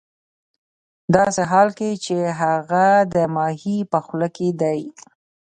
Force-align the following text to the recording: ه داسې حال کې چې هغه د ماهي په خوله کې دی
ه 0.03 0.03
داسې 1.15 1.41
حال 1.51 1.69
کې 1.77 1.89
چې 2.05 2.15
هغه 2.41 2.85
د 3.13 3.15
ماهي 3.35 3.77
په 3.91 3.99
خوله 4.05 4.27
کې 4.35 4.47
دی 4.61 4.81